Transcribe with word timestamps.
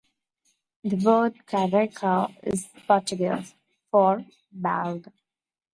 The 0.83 0.95
word 0.95 1.45
careca 1.45 2.35
is 2.41 2.69
Portuguese 2.87 3.53
for 3.91 4.25
'bald'. 4.51 5.11